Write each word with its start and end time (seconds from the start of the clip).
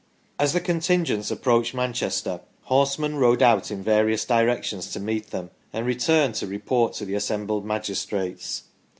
As 0.39 0.53
the 0.53 0.59
contingents 0.59 1.29
approached 1.29 1.75
Manchester, 1.75 2.39
horsemen 2.63 3.17
rode 3.17 3.43
out 3.43 3.69
in 3.69 3.83
various 3.83 4.25
directions 4.25 4.91
to 4.93 4.99
meet 4.99 5.29
them 5.29 5.51
and 5.71 5.85
returned 5.85 6.33
to 6.41 6.47
report 6.47 6.93
to 6.93 7.05
the 7.05 7.13
assembled 7.13 7.65
magistrates. 7.67 8.63